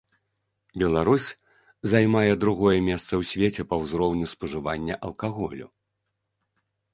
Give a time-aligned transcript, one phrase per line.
[0.83, 1.27] Беларусь
[1.91, 5.67] займае другое месца ў свеце па ўзроўню спажывання алкаголю.